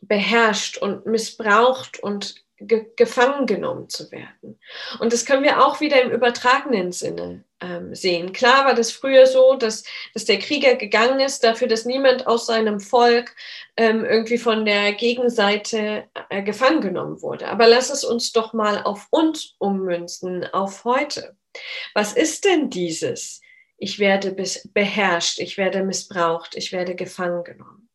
beherrscht 0.00 0.78
und 0.78 1.04
missbraucht 1.04 2.02
und 2.02 2.45
ge 2.58 2.86
gefangen 2.96 3.46
genommen 3.46 3.88
zu 3.88 4.10
werden. 4.10 4.58
Und 4.98 5.12
das 5.12 5.26
können 5.26 5.42
wir 5.42 5.64
auch 5.64 5.80
wieder 5.80 6.00
im 6.02 6.10
übertragenen 6.10 6.92
Sinne 6.92 7.44
ähm, 7.60 7.94
sehen. 7.94 8.32
Klar 8.32 8.66
war 8.66 8.74
das 8.74 8.92
früher 8.92 9.26
so, 9.26 9.54
dass, 9.56 9.84
dass 10.14 10.24
der 10.24 10.38
Krieger 10.38 10.76
gegangen 10.76 11.20
ist, 11.20 11.44
dafür, 11.44 11.68
dass 11.68 11.84
niemand 11.84 12.26
aus 12.26 12.46
seinem 12.46 12.80
Volk 12.80 13.34
ähm, 13.76 14.04
irgendwie 14.04 14.38
von 14.38 14.64
der 14.64 14.92
Gegenseite 14.92 16.04
äh, 16.30 16.42
gefangen 16.42 16.80
genommen 16.80 17.22
wurde. 17.22 17.48
Aber 17.48 17.66
lass 17.66 17.90
es 17.90 18.04
uns 18.04 18.32
doch 18.32 18.52
mal 18.52 18.82
auf 18.82 19.06
uns 19.10 19.54
ummünzen, 19.58 20.44
auf 20.52 20.84
heute. 20.84 21.36
Was 21.94 22.12
ist 22.12 22.44
denn 22.44 22.70
dieses? 22.70 23.40
Ich 23.78 23.98
werde 23.98 24.34
beherrscht, 24.72 25.38
ich 25.38 25.58
werde 25.58 25.84
missbraucht, 25.84 26.54
ich 26.54 26.72
werde 26.72 26.94
gefangen 26.94 27.44
genommen. 27.44 27.88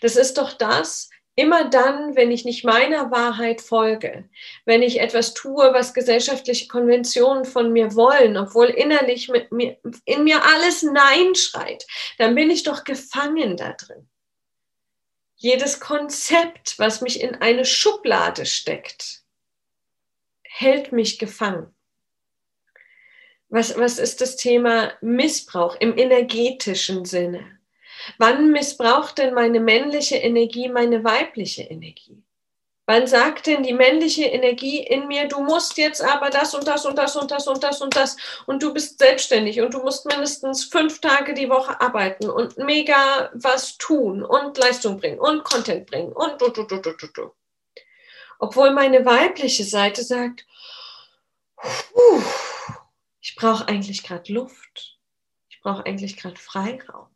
Das 0.00 0.16
ist 0.16 0.38
doch 0.38 0.52
das, 0.52 1.10
Immer 1.38 1.68
dann, 1.68 2.16
wenn 2.16 2.30
ich 2.30 2.46
nicht 2.46 2.64
meiner 2.64 3.10
Wahrheit 3.10 3.60
folge, 3.60 4.26
wenn 4.64 4.82
ich 4.82 5.00
etwas 5.00 5.34
tue, 5.34 5.74
was 5.74 5.92
gesellschaftliche 5.92 6.66
Konventionen 6.66 7.44
von 7.44 7.74
mir 7.74 7.94
wollen, 7.94 8.38
obwohl 8.38 8.68
innerlich 8.68 9.28
mit 9.28 9.52
mir, 9.52 9.76
in 10.06 10.24
mir 10.24 10.42
alles 10.42 10.82
Nein 10.82 11.34
schreit, 11.34 11.86
dann 12.16 12.34
bin 12.34 12.50
ich 12.50 12.62
doch 12.62 12.84
gefangen 12.84 13.58
da 13.58 13.74
drin. 13.74 14.08
Jedes 15.34 15.78
Konzept, 15.78 16.78
was 16.78 17.02
mich 17.02 17.20
in 17.20 17.34
eine 17.34 17.66
Schublade 17.66 18.46
steckt, 18.46 19.22
hält 20.42 20.90
mich 20.92 21.18
gefangen. 21.18 21.74
Was, 23.50 23.76
was 23.76 23.98
ist 23.98 24.22
das 24.22 24.36
Thema 24.36 24.94
Missbrauch 25.02 25.76
im 25.78 25.98
energetischen 25.98 27.04
Sinne? 27.04 27.55
Wann 28.18 28.52
missbraucht 28.52 29.18
denn 29.18 29.34
meine 29.34 29.60
männliche 29.60 30.16
Energie 30.16 30.68
meine 30.68 31.04
weibliche 31.04 31.62
Energie? 31.62 32.22
Wann 32.88 33.08
sagt 33.08 33.48
denn 33.48 33.64
die 33.64 33.72
männliche 33.72 34.26
Energie 34.26 34.78
in 34.78 35.08
mir, 35.08 35.26
du 35.26 35.40
musst 35.40 35.76
jetzt 35.76 36.00
aber 36.02 36.30
das 36.30 36.54
und 36.54 36.68
das 36.68 36.86
und 36.86 36.96
das 36.96 37.16
und 37.16 37.30
das 37.32 37.48
und 37.48 37.64
das 37.64 37.80
und 37.80 37.96
das 37.96 38.16
und 38.46 38.62
du 38.62 38.72
bist 38.72 39.00
selbstständig 39.00 39.60
und 39.60 39.74
du 39.74 39.80
musst 39.80 40.06
mindestens 40.06 40.64
fünf 40.64 41.00
Tage 41.00 41.34
die 41.34 41.50
Woche 41.50 41.80
arbeiten 41.80 42.30
und 42.30 42.56
mega 42.58 43.30
was 43.34 43.76
tun 43.76 44.22
und 44.22 44.56
Leistung 44.56 44.98
bringen 45.00 45.18
und 45.18 45.42
Content 45.42 45.86
bringen 45.86 46.12
und 46.12 46.40
du, 46.40 46.48
du, 46.50 46.62
du, 46.62 46.76
du, 46.80 46.92
du, 46.92 47.06
du. 47.08 47.32
Obwohl 48.38 48.70
meine 48.70 49.04
weibliche 49.04 49.64
Seite 49.64 50.04
sagt, 50.04 50.46
ich 53.20 53.34
brauche 53.34 53.66
eigentlich 53.66 54.04
gerade 54.04 54.32
Luft. 54.32 54.96
Ich 55.48 55.60
brauche 55.60 55.84
eigentlich 55.86 56.16
gerade 56.16 56.36
Freiraum. 56.36 57.08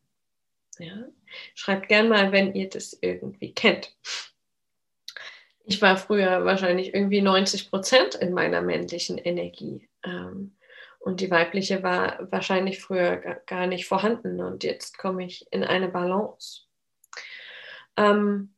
Ja? 0.81 1.07
Schreibt 1.55 1.89
gern 1.89 2.09
mal, 2.09 2.33
wenn 2.33 2.55
ihr 2.55 2.69
das 2.69 2.97
irgendwie 3.01 3.53
kennt. 3.53 3.95
Ich 5.65 5.81
war 5.81 5.97
früher 5.97 6.45
wahrscheinlich 6.45 6.95
irgendwie 6.95 7.21
90 7.21 7.71
Prozent 7.71 8.15
in 8.17 8.33
meiner 8.33 8.61
männlichen 8.61 9.19
Energie. 9.19 9.89
Ähm, 10.05 10.57
und 10.99 11.21
die 11.21 11.31
weibliche 11.31 11.83
war 11.83 12.31
wahrscheinlich 12.31 12.81
früher 12.81 13.17
gar 13.47 13.67
nicht 13.67 13.87
vorhanden. 13.87 14.41
Und 14.41 14.65
jetzt 14.65 14.99
komme 14.99 15.25
ich 15.25 15.47
in 15.51 15.65
eine 15.65 15.89
Balance. 15.89 16.63
Ähm, 17.97 18.55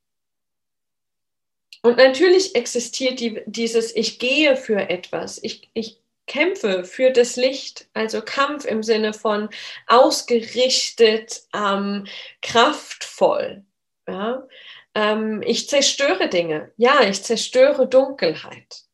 und 1.83 1.97
natürlich 1.97 2.55
existiert 2.55 3.21
die, 3.21 3.43
dieses 3.47 3.95
Ich 3.95 4.19
gehe 4.19 4.57
für 4.57 4.89
etwas. 4.89 5.43
Ich, 5.43 5.71
ich 5.75 6.02
kämpfe 6.33 6.85
für 6.85 7.11
das 7.11 7.37
Licht, 7.37 7.91
also 7.93 8.23
Kampf 8.23 8.65
im 8.65 8.83
Sinne 8.83 9.13
von 9.13 9.51
ausgerichtet, 9.87 11.43
ähm, 11.55 12.07
kraftvoll. 12.41 13.67
Ja? 14.09 14.49
Ähm, 14.95 15.43
ich 15.45 15.69
zerstöre 15.69 16.31
Dinge. 16.31 16.73
Ja, 16.79 17.03
ich 17.03 17.23
zerstöre 17.23 17.87
Dunkelheit. 17.87 18.85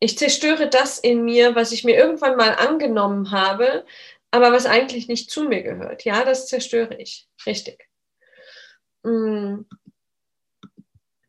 Ich 0.00 0.18
zerstöre 0.18 0.68
das 0.68 0.98
in 0.98 1.24
mir, 1.24 1.54
was 1.54 1.70
ich 1.70 1.84
mir 1.84 1.96
irgendwann 1.96 2.36
mal 2.36 2.56
angenommen 2.56 3.30
habe, 3.30 3.84
aber 4.32 4.50
was 4.50 4.66
eigentlich 4.66 5.06
nicht 5.06 5.30
zu 5.30 5.44
mir 5.44 5.62
gehört. 5.62 6.04
Ja, 6.04 6.24
das 6.24 6.48
zerstöre 6.48 6.96
ich. 6.96 7.28
Richtig. 7.46 7.88
Mm. 9.04 9.60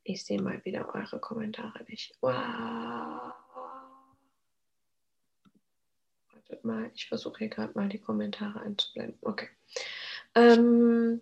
Ich 0.04 0.26
sehe 0.26 0.42
mal 0.42 0.66
wieder 0.66 0.96
eure 0.96 1.20
Kommentare 1.20 1.84
nicht. 1.88 2.16
Wow. 2.22 3.34
Mal, 6.64 6.92
ich 6.96 7.08
versuche 7.08 7.40
hier 7.40 7.50
gerade 7.50 7.74
mal 7.76 7.90
die 7.90 8.00
Kommentare 8.00 8.62
einzublenden. 8.62 9.18
Okay. 9.22 9.48
Ähm, 10.36 11.22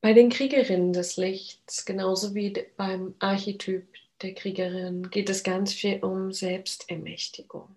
bei 0.00 0.12
den 0.12 0.30
Kriegerinnen 0.30 0.92
des 0.92 1.16
Lichts, 1.16 1.84
genauso 1.84 2.34
wie 2.34 2.52
beim 2.76 3.14
Archetyp 3.18 3.86
der 4.22 4.34
Kriegerin, 4.34 5.10
geht 5.10 5.30
es 5.30 5.42
ganz 5.42 5.72
viel 5.72 6.02
um 6.02 6.32
Selbstermächtigung. 6.32 7.74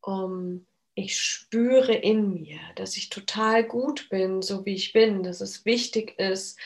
Um 0.00 0.66
ich 0.94 1.18
spüre 1.18 1.94
in 1.94 2.34
mir, 2.34 2.60
dass 2.74 2.96
ich 2.96 3.08
total 3.08 3.64
gut 3.64 4.08
bin, 4.10 4.42
so 4.42 4.66
wie 4.66 4.74
ich 4.74 4.92
bin, 4.92 5.22
dass 5.22 5.40
es 5.40 5.64
wichtig 5.64 6.18
ist, 6.18 6.58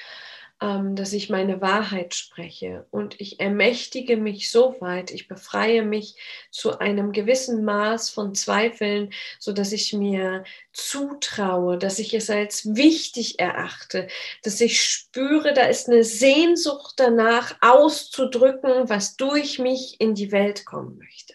dass 0.58 1.12
ich 1.12 1.28
meine 1.28 1.60
Wahrheit 1.60 2.14
spreche 2.14 2.86
und 2.90 3.20
ich 3.20 3.40
ermächtige 3.40 4.16
mich 4.16 4.50
so 4.50 4.76
weit, 4.80 5.10
ich 5.10 5.28
befreie 5.28 5.82
mich 5.82 6.16
zu 6.50 6.78
einem 6.78 7.12
gewissen 7.12 7.62
Maß 7.62 8.08
von 8.08 8.34
Zweifeln, 8.34 9.12
so 9.38 9.52
dass 9.52 9.72
ich 9.72 9.92
mir 9.92 10.44
zutraue, 10.72 11.76
dass 11.76 11.98
ich 11.98 12.14
es 12.14 12.30
als 12.30 12.74
wichtig 12.74 13.38
erachte, 13.38 14.08
dass 14.44 14.62
ich 14.62 14.82
spüre, 14.82 15.52
da 15.52 15.66
ist 15.66 15.88
eine 15.88 16.04
Sehnsucht 16.04 16.94
danach 16.96 17.54
auszudrücken, 17.60 18.88
was 18.88 19.16
durch 19.16 19.58
mich 19.58 20.00
in 20.00 20.14
die 20.14 20.32
Welt 20.32 20.64
kommen 20.64 20.96
möchte. 20.96 21.34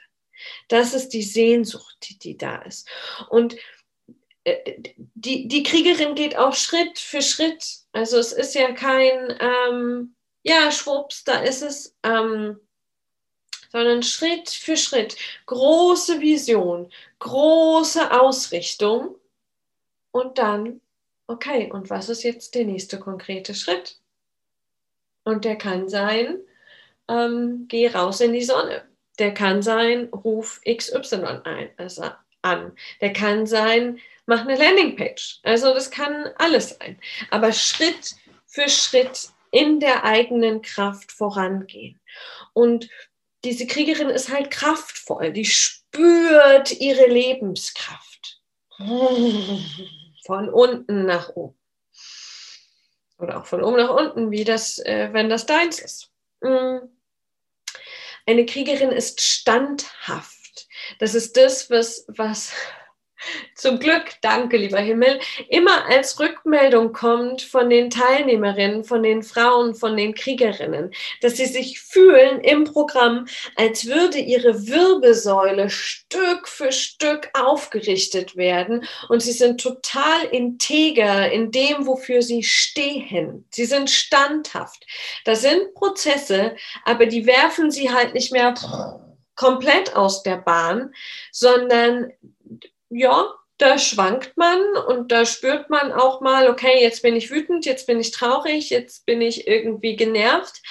Das 0.68 0.96
ist 0.96 1.10
die 1.10 1.24
Sehnsucht, 1.24 1.96
die, 2.10 2.18
die 2.18 2.38
da 2.38 2.56
ist. 2.64 2.90
Und 3.30 3.56
äh, 4.46 4.82
die, 4.98 5.48
die 5.48 5.62
Kriegerin 5.62 6.16
geht 6.16 6.36
auch 6.38 6.56
Schritt 6.56 6.98
für 6.98 7.22
Schritt. 7.22 7.81
Also 7.94 8.18
es 8.18 8.32
ist 8.32 8.56
ja 8.56 8.72
kein, 8.72 9.38
ähm, 9.40 10.16
ja, 10.44 10.72
schwupps, 10.72 11.24
da 11.24 11.42
ist 11.42 11.62
es, 11.62 11.96
ähm, 12.04 12.60
sondern 13.72 14.04
Schritt 14.04 14.50
für 14.50 14.78
Schritt. 14.78 15.16
Große 15.46 16.20
Vision, 16.20 16.92
große 17.20 18.12
Ausrichtung 18.20 19.16
und 20.12 20.38
dann, 20.38 20.82
okay, 21.28 21.72
und 21.72 21.90
was 21.90 22.10
ist 22.10 22.24
jetzt 22.24 22.56
der 22.56 22.66
nächste 22.66 23.00
konkrete 23.00 23.54
Schritt? 23.56 23.98
Und 25.24 25.46
der 25.46 25.58
kann 25.58 25.88
sein, 25.88 26.40
ähm, 27.08 27.66
geh 27.68 27.88
raus 27.88 28.22
in 28.22 28.34
die 28.34 28.44
Sonne. 28.44 28.84
Der 29.20 29.34
kann 29.34 29.62
sein, 29.62 30.10
ruf 30.10 30.62
XY 30.66 31.42
ein, 31.44 31.70
also 31.78 32.04
an. 32.42 32.74
Der 33.02 33.14
kann 33.14 33.46
sein, 33.46 34.00
mach 34.32 34.48
eine 34.48 34.56
Landingpage. 34.56 35.42
Also 35.44 35.74
das 35.74 35.92
kann 35.92 36.30
alles 36.38 36.70
sein. 36.70 36.98
Aber 37.32 37.52
Schritt 37.52 38.16
für 38.46 38.70
Schritt 38.70 39.28
in 39.52 39.82
der 39.82 40.06
eigenen 40.06 40.62
Kraft 40.62 41.12
vorangehen. 41.12 42.00
Und 42.54 42.90
diese 43.44 43.68
Kriegerin 43.68 44.10
ist 44.10 44.32
halt 44.32 44.50
kraftvoll, 44.50 45.34
die 45.34 45.44
spürt 45.44 46.72
ihre 46.80 47.08
Lebenskraft. 47.08 48.42
Von 48.78 50.50
unten 50.50 51.06
nach 51.06 51.30
oben. 51.36 51.58
Oder 53.20 53.42
auch 53.42 53.46
von 53.46 53.62
oben 53.62 53.78
nach 53.78 53.94
unten, 53.94 54.32
wie 54.32 54.46
das, 54.46 54.80
äh, 54.80 55.10
wenn 55.12 55.30
das 55.30 55.46
deins 55.46 55.80
ist. 55.80 56.10
Mm. 56.40 56.78
Eine 58.26 58.46
Kriegerin 58.46 58.92
ist 58.92 59.20
standhaft. 59.20 60.68
Das 61.00 61.16
ist 61.16 61.36
das, 61.36 61.70
was, 61.70 62.06
was 62.08 62.54
zum 63.56 63.80
Glück, 63.80 64.16
danke, 64.22 64.58
lieber 64.58 64.80
Himmel, 64.80 65.20
immer 65.50 65.86
als 65.88 66.20
Rückmeldung 66.20 66.94
kommt 66.94 67.42
von 67.42 67.70
den 67.70 67.90
Teilnehmerinnen, 67.90 68.84
von 68.84 69.04
den 69.04 69.24
Frauen, 69.24 69.76
von 69.76 69.96
den 69.98 70.16
Kriegerinnen, 70.16 70.94
dass 71.22 71.38
sie 71.38 71.46
sich 71.46 71.80
fühlen 71.80 72.42
im 72.42 72.64
Programm, 72.64 73.28
als 73.56 73.86
würde 73.86 74.18
ihre 74.18 74.68
Wirbelsäule 74.68 75.70
Stück 75.70 76.48
für 76.48 76.72
Stück 76.72 77.30
aufgerichtet 77.34 78.36
werden 78.36 78.86
und 79.10 79.22
sie 79.22 79.32
sind 79.32 79.62
total 79.62 80.24
integer 80.32 81.32
in 81.32 81.52
dem, 81.52 81.86
wofür 81.86 82.22
sie 82.22 82.44
stehen. 82.44 83.46
Sie 83.52 83.66
sind 83.66 83.90
standhaft. 83.90 84.86
Das 85.26 85.42
sind 85.42 85.74
Prozesse, 85.74 86.56
aber 86.86 87.06
die 87.06 87.26
werfen 87.26 87.72
sie 87.72 87.92
halt 87.92 88.14
nicht 88.14 88.32
mehr 88.32 88.54
komplett 89.36 89.96
aus 89.96 90.24
der 90.24 90.38
Bahn, 90.38 90.94
sondern 91.32 92.12
ja, 92.92 93.34
da 93.58 93.78
schwankt 93.78 94.38
man 94.38 94.60
und 94.88 95.12
da 95.12 95.26
spürt 95.26 95.70
man 95.70 95.92
auch 95.92 96.22
mal, 96.22 96.50
okay, 96.50 96.82
jetzt 96.82 97.02
bin 97.02 97.16
ich 97.16 97.32
wütend, 97.32 97.66
jetzt 97.66 97.88
bin 97.88 98.00
ich 98.00 98.12
traurig, 98.12 98.70
jetzt 98.70 99.06
bin 99.06 99.22
ich 99.22 99.48
irgendwie 99.48 99.96
genervt. 99.96 100.62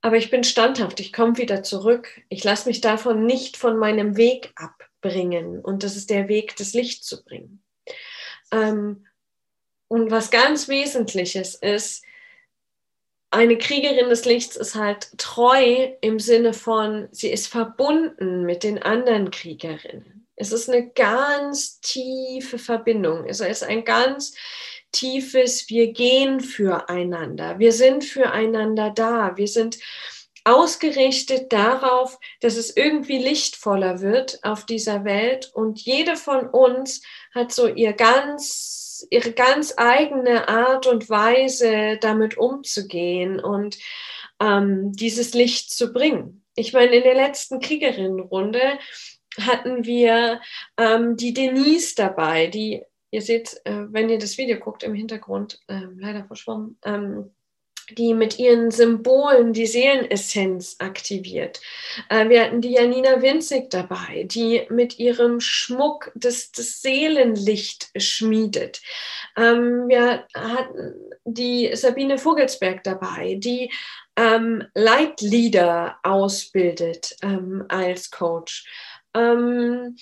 Aber 0.00 0.16
ich 0.16 0.30
bin 0.30 0.44
standhaft, 0.44 1.00
ich 1.00 1.12
komme 1.12 1.36
wieder 1.36 1.62
zurück. 1.62 2.22
Ich 2.28 2.42
lasse 2.42 2.68
mich 2.68 2.80
davon 2.80 3.26
nicht 3.26 3.56
von 3.56 3.76
meinem 3.76 4.16
Weg 4.16 4.52
abbringen. 4.56 5.60
Und 5.60 5.82
das 5.82 5.96
ist 5.96 6.08
der 6.08 6.28
Weg, 6.28 6.56
das 6.56 6.72
Licht 6.72 7.04
zu 7.04 7.22
bringen. 7.22 7.62
Ähm, 8.50 9.06
und 9.88 10.10
was 10.10 10.30
ganz 10.30 10.68
Wesentliches 10.68 11.56
ist, 11.56 12.04
eine 13.32 13.58
Kriegerin 13.58 14.08
des 14.08 14.24
Lichts 14.24 14.56
ist 14.56 14.74
halt 14.74 15.16
treu 15.18 15.92
im 16.00 16.18
Sinne 16.18 16.52
von, 16.52 17.08
sie 17.12 17.30
ist 17.30 17.46
verbunden 17.48 18.44
mit 18.44 18.64
den 18.64 18.82
anderen 18.82 19.30
Kriegerinnen. 19.30 20.19
Es 20.40 20.52
ist 20.52 20.70
eine 20.70 20.88
ganz 20.88 21.80
tiefe 21.80 22.58
Verbindung. 22.58 23.26
Es 23.26 23.40
ist 23.40 23.62
ein 23.62 23.84
ganz 23.84 24.34
tiefes, 24.90 25.68
wir 25.68 25.92
gehen 25.92 26.40
füreinander. 26.40 27.58
Wir 27.58 27.72
sind 27.72 28.04
füreinander 28.04 28.88
da. 28.88 29.36
Wir 29.36 29.48
sind 29.48 29.78
ausgerichtet 30.44 31.52
darauf, 31.52 32.18
dass 32.40 32.56
es 32.56 32.74
irgendwie 32.74 33.18
lichtvoller 33.18 34.00
wird 34.00 34.42
auf 34.42 34.64
dieser 34.64 35.04
Welt. 35.04 35.50
Und 35.52 35.78
jede 35.82 36.16
von 36.16 36.48
uns 36.48 37.02
hat 37.34 37.52
so 37.52 37.68
ihr 37.68 37.92
ganz, 37.92 39.06
ihre 39.10 39.32
ganz 39.32 39.74
eigene 39.76 40.48
Art 40.48 40.86
und 40.86 41.10
Weise, 41.10 41.98
damit 42.00 42.38
umzugehen 42.38 43.40
und 43.40 43.78
ähm, 44.40 44.92
dieses 44.92 45.34
Licht 45.34 45.70
zu 45.70 45.92
bringen. 45.92 46.42
Ich 46.56 46.72
meine, 46.72 46.96
in 46.96 47.02
der 47.02 47.14
letzten 47.14 47.60
Kriegerinnenrunde 47.60 48.78
hatten 49.38 49.84
wir 49.84 50.40
ähm, 50.76 51.16
die 51.16 51.32
Denise 51.32 51.94
dabei, 51.94 52.48
die, 52.48 52.82
ihr 53.10 53.22
seht, 53.22 53.60
äh, 53.64 53.86
wenn 53.90 54.08
ihr 54.08 54.18
das 54.18 54.38
Video 54.38 54.58
guckt, 54.58 54.82
im 54.82 54.94
Hintergrund, 54.94 55.60
äh, 55.68 55.82
leider 55.96 56.24
verschwommen, 56.24 56.78
ähm, 56.84 57.30
die 57.96 58.14
mit 58.14 58.38
ihren 58.38 58.70
Symbolen 58.70 59.52
die 59.52 59.66
Seelenessenz 59.66 60.76
aktiviert. 60.78 61.60
Äh, 62.08 62.28
wir 62.28 62.44
hatten 62.44 62.60
die 62.60 62.72
Janina 62.72 63.22
Winzig 63.22 63.70
dabei, 63.70 64.24
die 64.24 64.66
mit 64.70 64.98
ihrem 64.98 65.40
Schmuck 65.40 66.12
das, 66.14 66.52
das 66.52 66.80
Seelenlicht 66.82 67.90
schmiedet. 67.96 68.80
Ähm, 69.36 69.88
wir 69.88 70.26
hatten 70.34 70.94
die 71.24 71.74
Sabine 71.74 72.18
Vogelsberg 72.18 72.82
dabei, 72.84 73.36
die 73.38 73.72
ähm, 74.16 74.64
Leitlieder 74.74 75.98
ausbildet 76.02 77.16
ähm, 77.22 77.64
als 77.68 78.10
Coach. 78.10 78.66
Ähm, 79.14 79.96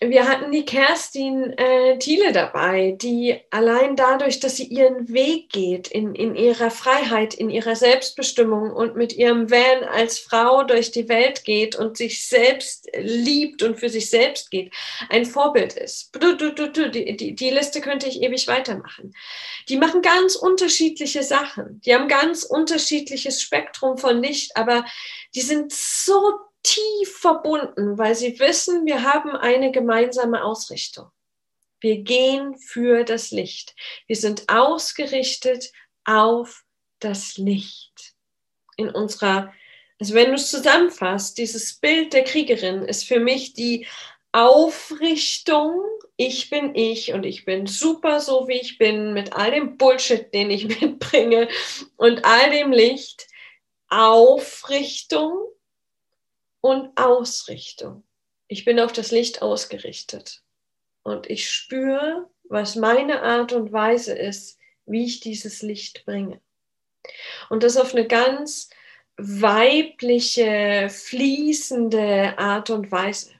wir 0.00 0.28
hatten 0.28 0.52
die 0.52 0.64
Kerstin 0.64 1.54
äh, 1.58 1.98
Thiele 1.98 2.30
dabei, 2.32 2.92
die 2.92 3.40
allein 3.50 3.96
dadurch, 3.96 4.38
dass 4.38 4.54
sie 4.54 4.66
ihren 4.66 5.08
Weg 5.08 5.50
geht 5.50 5.88
in, 5.88 6.14
in 6.14 6.36
ihrer 6.36 6.70
Freiheit, 6.70 7.34
in 7.34 7.50
ihrer 7.50 7.74
Selbstbestimmung 7.74 8.70
und 8.70 8.94
mit 8.94 9.12
ihrem 9.12 9.50
Van 9.50 9.82
als 9.88 10.20
Frau 10.20 10.62
durch 10.62 10.92
die 10.92 11.08
Welt 11.08 11.42
geht 11.42 11.74
und 11.74 11.96
sich 11.96 12.28
selbst 12.28 12.88
liebt 12.96 13.64
und 13.64 13.80
für 13.80 13.88
sich 13.88 14.08
selbst 14.08 14.52
geht, 14.52 14.72
ein 15.08 15.26
Vorbild 15.26 15.72
ist. 15.72 16.12
Die, 16.14 17.16
die, 17.16 17.34
die 17.34 17.50
Liste 17.50 17.80
könnte 17.80 18.06
ich 18.06 18.22
ewig 18.22 18.46
weitermachen. 18.46 19.12
Die 19.68 19.78
machen 19.78 20.00
ganz 20.00 20.36
unterschiedliche 20.36 21.24
Sachen. 21.24 21.80
Die 21.80 21.92
haben 21.92 22.06
ganz 22.06 22.44
unterschiedliches 22.44 23.42
Spektrum 23.42 23.98
von 23.98 24.22
Licht, 24.22 24.56
aber 24.56 24.84
die 25.34 25.40
sind 25.40 25.72
so 25.72 26.34
tief 26.68 27.16
verbunden, 27.16 27.96
weil 27.96 28.14
sie 28.14 28.38
wissen, 28.38 28.84
wir 28.84 29.02
haben 29.02 29.30
eine 29.30 29.72
gemeinsame 29.72 30.44
Ausrichtung. 30.44 31.10
Wir 31.80 31.98
gehen 31.98 32.58
für 32.58 33.04
das 33.04 33.30
Licht. 33.30 33.74
Wir 34.06 34.16
sind 34.16 34.48
ausgerichtet 34.48 35.72
auf 36.04 36.64
das 36.98 37.36
Licht. 37.36 38.14
In 38.76 38.90
unserer, 38.90 39.52
also 39.98 40.14
wenn 40.14 40.28
du 40.28 40.34
es 40.34 40.50
zusammenfasst, 40.50 41.38
dieses 41.38 41.74
Bild 41.74 42.12
der 42.12 42.24
Kriegerin 42.24 42.82
ist 42.82 43.04
für 43.04 43.20
mich 43.20 43.54
die 43.54 43.86
Aufrichtung, 44.32 45.82
ich 46.16 46.50
bin 46.50 46.74
ich 46.74 47.12
und 47.12 47.24
ich 47.24 47.44
bin 47.44 47.66
super 47.66 48.20
so, 48.20 48.48
wie 48.48 48.60
ich 48.60 48.76
bin, 48.76 49.14
mit 49.14 49.32
all 49.32 49.52
dem 49.52 49.76
Bullshit, 49.76 50.32
den 50.34 50.50
ich 50.50 50.68
mitbringe 50.80 51.48
und 51.96 52.24
all 52.24 52.50
dem 52.50 52.72
Licht. 52.72 53.26
Aufrichtung, 53.88 55.48
und 56.60 56.96
Ausrichtung. 56.96 58.04
Ich 58.48 58.64
bin 58.64 58.80
auf 58.80 58.92
das 58.92 59.10
Licht 59.10 59.42
ausgerichtet 59.42 60.42
und 61.02 61.28
ich 61.28 61.50
spüre, 61.50 62.28
was 62.44 62.76
meine 62.76 63.22
Art 63.22 63.52
und 63.52 63.72
Weise 63.72 64.14
ist, 64.14 64.58
wie 64.86 65.04
ich 65.04 65.20
dieses 65.20 65.62
Licht 65.62 66.04
bringe. 66.06 66.40
Und 67.50 67.62
das 67.62 67.76
auf 67.76 67.94
eine 67.94 68.06
ganz 68.06 68.70
weibliche, 69.16 70.88
fließende 70.90 72.38
Art 72.38 72.70
und 72.70 72.90
Weise. 72.90 73.32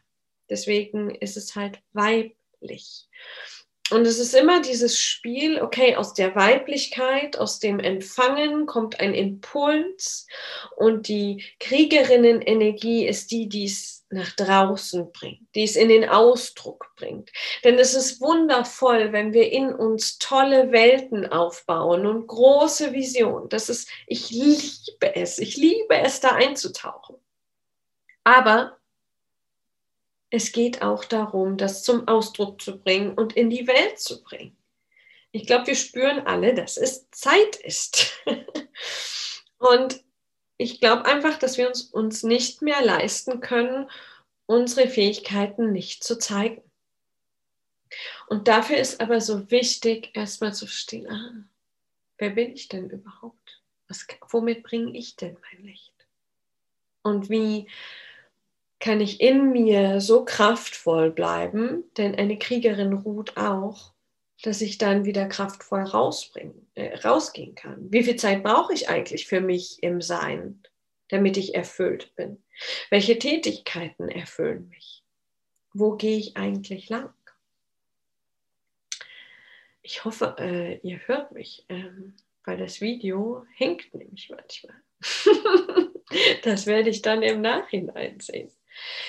Deswegen 0.51 1.15
ist 1.15 1.37
es 1.37 1.55
halt 1.55 1.81
weiblich. 1.93 3.07
Und 3.91 4.07
es 4.07 4.19
ist 4.19 4.35
immer 4.35 4.61
dieses 4.61 5.01
Spiel, 5.01 5.63
okay, 5.63 5.97
aus 5.97 6.13
der 6.13 6.35
Weiblichkeit, 6.35 7.39
aus 7.39 7.59
dem 7.59 7.81
Empfangen 7.81 8.67
kommt 8.67 9.01
ein 9.01 9.15
Impuls 9.15 10.27
und 10.77 11.09
die 11.09 11.45
Kriegerinnenenergie 11.59 13.07
ist 13.07 13.31
die, 13.31 13.49
die 13.49 13.65
es 13.65 13.99
nach 14.11 14.31
draußen 14.37 15.13
bringt, 15.13 15.55
die 15.55 15.65
es 15.65 15.77
in 15.77 15.89
den 15.89 16.09
Ausdruck 16.09 16.93
bringt. 16.97 17.31
Denn 17.65 17.79
es 17.79 17.95
ist 17.95 18.21
wundervoll, 18.21 19.13
wenn 19.13 19.33
wir 19.33 19.53
in 19.53 19.73
uns 19.73 20.19
tolle 20.19 20.73
Welten 20.73 21.27
aufbauen 21.31 22.07
und 22.07 22.27
große 22.27 22.93
Visionen. 22.93 23.49
Das 23.49 23.69
ist, 23.69 23.89
ich 24.07 24.31
liebe 24.31 25.15
es, 25.15 25.39
ich 25.39 25.57
liebe 25.57 25.97
es, 25.97 26.21
da 26.21 26.31
einzutauchen. 26.31 27.17
Aber 28.25 28.78
es 30.31 30.53
geht 30.53 30.83
auch 30.83 31.05
darum, 31.05 31.57
das 31.57 31.83
zum 31.83 32.07
Ausdruck 32.07 32.61
zu 32.61 32.79
bringen 32.79 33.15
und 33.15 33.35
in 33.37 33.51
die 33.51 33.67
Welt 33.67 33.99
zu 33.99 34.23
bringen. 34.23 34.57
Ich 35.33 35.47
glaube, 35.47 35.69
wir 35.69 35.75
spüren 35.75 36.27
alle, 36.27 36.55
dass 36.55 36.77
es 36.77 37.11
Zeit 37.11 37.57
ist. 37.57 38.13
und 39.59 40.03
ich 40.57 40.81
glaube 40.81 41.07
einfach, 41.07 41.39
dass 41.39 41.57
wir 41.57 41.69
uns, 41.69 41.83
uns 41.83 42.23
nicht 42.23 42.63
mehr 42.63 42.83
leisten 42.83 43.41
können, 43.41 43.89
unsere 44.47 44.89
Fähigkeiten 44.89 45.73
nicht 45.73 46.03
zu 46.03 46.19
zeigen. 46.19 46.63
Und 48.27 48.49
dafür 48.49 48.77
ist 48.77 49.01
aber 49.01 49.21
so 49.21 49.51
wichtig, 49.51 50.11
erstmal 50.15 50.53
zu 50.53 50.67
verstehen, 50.67 51.09
ah, 51.11 51.33
wer 52.19 52.31
bin 52.31 52.53
ich 52.53 52.69
denn 52.69 52.91
überhaupt? 52.91 53.63
Was, 53.89 54.07
womit 54.29 54.63
bringe 54.63 54.97
ich 54.97 55.17
denn 55.17 55.37
mein 55.41 55.65
Licht? 55.65 55.95
Und 57.03 57.31
wie 57.31 57.69
kann 58.81 59.01
ich 59.01 59.21
in 59.21 59.51
mir 59.51 60.01
so 60.01 60.25
kraftvoll 60.25 61.11
bleiben, 61.11 61.85
denn 61.97 62.15
eine 62.15 62.39
Kriegerin 62.39 62.93
ruht 62.93 63.37
auch, 63.37 63.93
dass 64.43 64.61
ich 64.61 64.79
dann 64.79 65.05
wieder 65.05 65.27
kraftvoll 65.27 65.83
rausbringen, 65.83 66.69
äh, 66.75 66.97
rausgehen 66.99 67.55
kann. 67.55 67.91
Wie 67.91 68.05
viel 68.05 68.17
Zeit 68.17 68.45
brauche 68.45 68.73
ich 68.73 68.89
eigentlich 68.89 69.27
für 69.27 69.41
mich 69.41 69.83
im 69.83 70.01
Sein, 70.01 70.63
damit 71.09 71.37
ich 71.37 71.55
erfüllt 71.57 72.15
bin? 72.15 72.43
Welche 72.91 73.19
Tätigkeiten 73.19 74.09
erfüllen 74.09 74.69
mich? 74.69 75.03
Wo 75.73 75.97
gehe 75.97 76.19
ich 76.19 76.37
eigentlich 76.37 76.89
lang? 76.89 77.13
Ich 79.83 80.05
hoffe, 80.05 80.37
äh, 80.39 80.79
ihr 80.87 81.01
hört 81.07 81.33
mich, 81.33 81.65
ähm, 81.69 82.15
weil 82.45 82.59
das 82.59 82.81
Video 82.81 83.45
hängt 83.55 83.93
nämlich 83.95 84.31
manchmal. 84.31 84.77
das 86.45 86.67
werde 86.67 86.91
ich 86.91 87.03
dann 87.03 87.23
im 87.23 87.41
Nachhinein 87.41 88.21
sehen. 88.21 88.51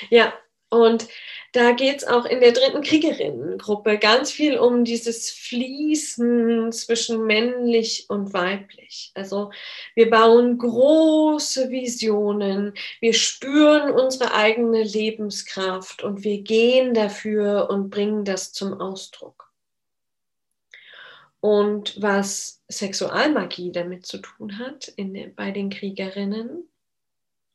Ja, 0.09 0.33
Und 0.69 1.07
da 1.53 1.71
geht 1.71 1.97
es 1.97 2.07
auch 2.07 2.25
in 2.25 2.41
der 2.41 2.51
dritten 2.51 2.81
Kriegerinnengruppe 2.83 3.97
ganz 3.97 4.31
viel 4.31 4.59
um 4.59 4.85
dieses 4.85 5.31
Fließen 5.31 6.71
zwischen 6.71 7.25
männlich 7.25 8.05
und 8.07 8.33
weiblich. 8.33 9.11
Also 9.15 9.51
wir 9.95 10.11
bauen 10.11 10.59
große 10.59 11.71
Visionen, 11.71 12.75
wir 13.01 13.13
spüren 13.13 13.91
unsere 13.91 14.33
eigene 14.35 14.83
Lebenskraft 14.83 16.03
und 16.03 16.23
wir 16.23 16.41
gehen 16.43 16.93
dafür 16.93 17.69
und 17.71 17.89
bringen 17.89 18.25
das 18.25 18.53
zum 18.53 18.79
Ausdruck. 18.79 19.51
Und 21.39 21.99
was 21.99 22.61
Sexualmagie 22.67 23.71
damit 23.71 24.05
zu 24.05 24.19
tun 24.19 24.59
hat 24.59 24.89
in, 24.89 25.33
bei 25.35 25.49
den 25.51 25.71
Kriegerinnen 25.71 26.69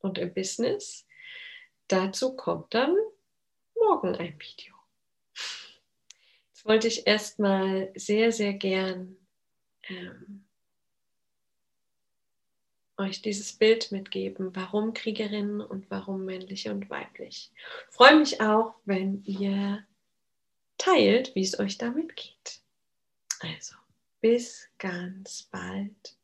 und 0.00 0.18
im 0.18 0.34
Business, 0.34 1.06
dazu 1.88 2.36
kommt 2.36 2.74
dann 2.74 2.96
morgen 3.74 4.14
ein 4.14 4.38
Video. 4.38 4.74
Jetzt 6.52 6.64
wollte 6.64 6.88
ich 6.88 7.06
erstmal 7.06 7.92
sehr, 7.94 8.32
sehr 8.32 8.54
gern 8.54 9.16
ähm, 9.88 10.44
euch 12.96 13.22
dieses 13.22 13.52
Bild 13.52 13.92
mitgeben, 13.92 14.54
warum 14.54 14.94
Kriegerinnen 14.94 15.60
und 15.60 15.90
warum 15.90 16.24
männlich 16.24 16.68
und 16.68 16.88
weiblich. 16.90 17.50
Ich 17.88 17.94
freue 17.94 18.16
mich 18.16 18.40
auch, 18.40 18.74
wenn 18.84 19.22
ihr 19.24 19.84
teilt, 20.78 21.34
wie 21.34 21.42
es 21.42 21.58
euch 21.58 21.78
damit 21.78 22.16
geht. 22.16 22.60
Also, 23.40 23.74
bis 24.20 24.68
ganz 24.78 25.48
bald. 25.50 26.16